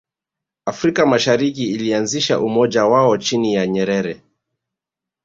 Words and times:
afrika 0.65 1.05
mashariki 1.05 1.63
ilianzisha 1.71 2.39
umoja 2.39 2.85
wao 2.85 3.17
chini 3.17 3.53
ya 3.53 3.67
nyerere 3.67 4.21